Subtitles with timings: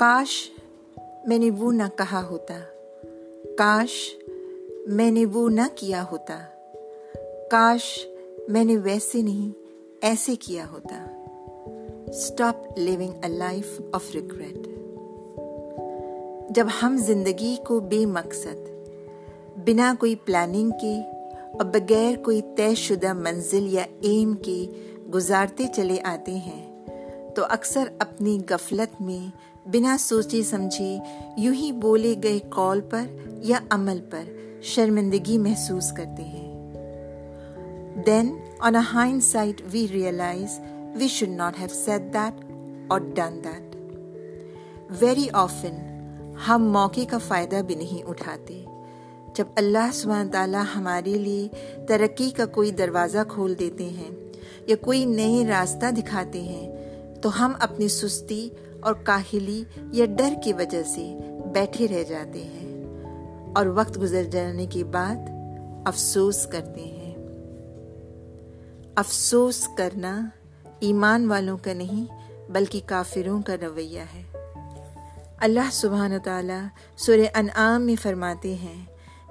[0.00, 0.30] کاش
[1.28, 2.54] میں نے وہ نہ کہا ہوتا
[3.56, 3.92] کاش
[5.00, 6.38] میں نے وہ نہ کیا ہوتا
[7.50, 7.82] کاش
[8.52, 9.50] میں نے ویسے نہیں
[10.10, 11.02] ایسے کیا ہوتا
[12.10, 14.66] stop living a life of regret
[16.56, 18.68] جب ہم زندگی کو بے مقصد
[19.66, 20.94] بنا کوئی پلاننگ کے
[21.52, 24.58] اور بغیر کوئی طے شدہ منزل یا ایم کے
[25.14, 26.58] گزارتے چلے آتے ہیں
[27.34, 29.18] تو اکثر اپنی غفلت میں
[29.72, 30.96] بنا سوچے سمجھے
[31.44, 33.04] یوں ہی بولے گئے کال پر
[33.44, 34.22] یا عمل پر
[34.74, 36.48] شرمندگی محسوس کرتے ہیں
[38.06, 38.34] then
[38.66, 39.26] on a hind
[39.72, 40.58] we we realise
[41.12, 43.40] should not have said that that اور ڈن
[45.00, 45.76] ویری آفن
[46.48, 48.62] ہم موقع کا فائدہ بھی نہیں اٹھاتے
[49.36, 54.10] جب اللہ سبحانہ تعالیٰ ہمارے لیے ترقی کا کوئی دروازہ کھول دیتے ہیں
[54.68, 56.68] یا کوئی نئے راستہ دکھاتے ہیں
[57.22, 58.48] تو ہم اپنی سستی
[58.86, 61.02] اور کاہلی یا ڈر کی وجہ سے
[61.54, 62.68] بیٹھے رہ جاتے ہیں
[63.56, 65.28] اور وقت گزر جانے کے بعد
[65.88, 67.14] افسوس کرتے ہیں
[69.02, 70.14] افسوس کرنا
[70.88, 72.04] ایمان والوں کا نہیں
[72.52, 74.22] بلکہ کافروں کا رویہ ہے
[75.48, 76.60] اللہ سبحانہ تعالیٰ
[77.04, 78.82] سورہ انعام میں فرماتے ہیں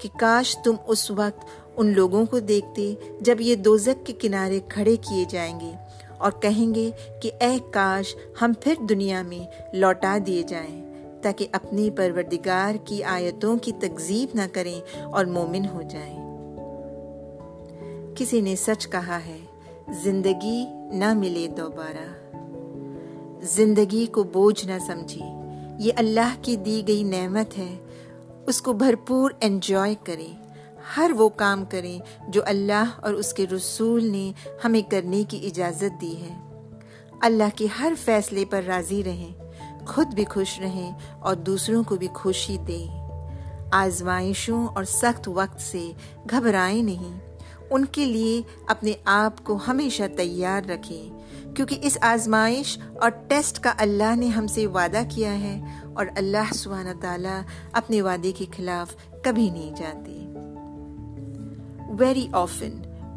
[0.00, 1.44] کہ کاش تم اس وقت
[1.78, 2.92] ان لوگوں کو دیکھتے
[3.28, 5.72] جب یہ دوزک کے کنارے کھڑے کیے جائیں گے
[6.24, 6.90] اور کہیں گے
[7.22, 9.38] کہ اے کاش ہم پھر دنیا میں
[9.74, 10.74] لوٹا دیے جائیں
[11.22, 16.14] تاکہ اپنی پروردگار کی آیتوں کی تکزیب نہ کریں اور مومن ہو جائیں
[18.16, 19.38] کسی نے سچ کہا ہے
[20.02, 20.58] زندگی
[20.98, 22.06] نہ ملے دوبارہ
[23.54, 25.20] زندگی کو بوجھ نہ سمجھی
[25.86, 27.74] یہ اللہ کی دی گئی نعمت ہے
[28.52, 30.34] اس کو بھرپور انجوائے کریں
[30.96, 31.98] ہر وہ کام کریں
[32.32, 34.30] جو اللہ اور اس کے رسول نے
[34.64, 36.34] ہمیں کرنے کی اجازت دی ہے
[37.28, 39.32] اللہ کے ہر فیصلے پر راضی رہیں
[39.86, 40.90] خود بھی خوش رہیں
[41.26, 42.86] اور دوسروں کو بھی خوشی دیں
[43.76, 45.90] آزمائشوں اور سخت وقت سے
[46.32, 47.18] گھبرائیں نہیں
[47.74, 48.40] ان کے لیے
[48.72, 51.10] اپنے آپ کو ہمیشہ تیار رکھیں
[51.56, 55.58] کیونکہ اس آزمائش اور ٹیسٹ کا اللہ نے ہم سے وعدہ کیا ہے
[55.94, 57.40] اور اللہ سبحانہ تعالیٰ
[57.82, 58.94] اپنے وعدے کے خلاف
[59.24, 60.22] کبھی نہیں جاتے
[62.02, 62.72] Very often,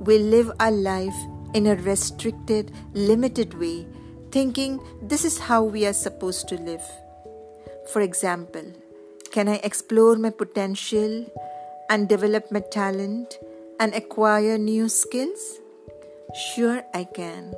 [0.08, 1.20] we live our life
[1.54, 3.86] in a restricted, limited way,
[4.32, 4.80] thinking
[5.12, 6.88] this is how we are supposed to live.
[7.92, 8.68] For example,
[9.34, 11.14] can I explore my potential
[11.90, 13.38] and develop my talent
[13.82, 15.44] and acquire new skills?
[16.46, 17.54] Sure, I can.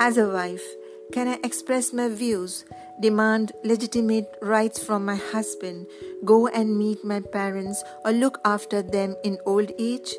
[0.00, 0.68] As a wife,
[1.12, 2.64] can I express my views,
[3.00, 5.86] demand legitimate rights from my husband,
[6.24, 10.14] go and meet my parents or look after them in old age?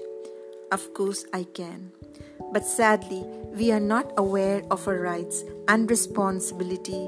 [0.69, 1.93] Of course I can.
[2.51, 3.23] But sadly,
[3.57, 7.07] we are not aware of our rights and responsibility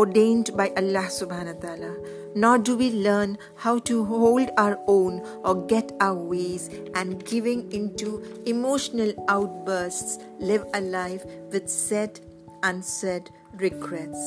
[0.00, 1.92] ordained by Allah subhanahu wa ta'ala,
[2.36, 7.66] nor do we learn how to hold our own or get our ways, and giving
[7.72, 12.18] into emotional outbursts live a life with set
[12.62, 14.20] unsaid regrets.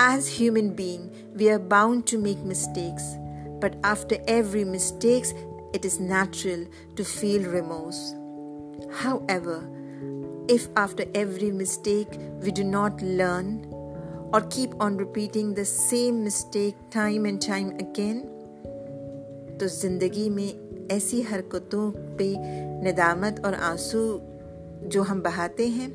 [0.00, 3.04] As human being, we are bound to make mistakes,
[3.60, 5.24] but after every mistake,
[5.72, 8.14] it is natural to feel remorse.
[8.92, 9.68] However,
[10.48, 12.08] if after every mistake
[12.42, 13.64] we do not learn
[14.32, 18.24] or keep on repeating the same mistake time and time again,
[19.60, 20.50] تو زندگی میں
[20.92, 22.32] ایسی حرکتوں پہ
[22.84, 24.02] ندامت اور آنسو
[24.94, 25.86] جو ہم بہاتے ہیں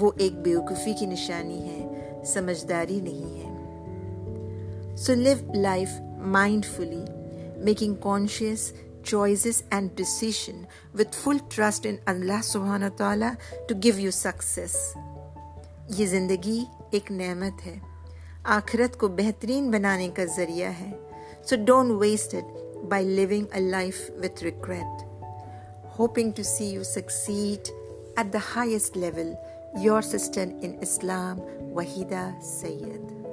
[0.00, 5.88] وہ ایک بیوقوفی کی نشانی ہے سمجھداری نہیں ہے so live life
[6.76, 7.04] mindfully
[7.64, 8.72] making conscious
[9.06, 10.62] choices and decision
[10.98, 13.30] with full trust in اللہ سبحان و تعالیٰ
[13.68, 14.76] ٹو گیو یو سکسیس
[15.98, 16.62] یہ زندگی
[16.98, 17.74] ایک نعمت ہے
[18.58, 20.90] آخرت کو بہترین بنانے کا ذریعہ ہے
[21.48, 25.02] so don't waste it by living a life with regret
[25.98, 27.68] hoping to see you succeed
[28.18, 29.32] at the highest level
[29.84, 31.40] your sister in Islam
[31.76, 32.28] Waheeda
[32.58, 33.25] Syed